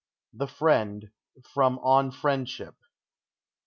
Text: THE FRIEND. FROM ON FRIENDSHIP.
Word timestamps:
THE 0.33 0.47
FRIEND. 0.47 1.11
FROM 1.43 1.77
ON 1.77 2.09
FRIENDSHIP. 2.09 2.73